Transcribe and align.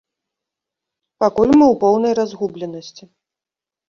Пакуль 1.23 1.53
мы 1.59 1.65
ў 1.67 1.75
поўнай 1.83 2.13
разгубленасці. 2.21 3.03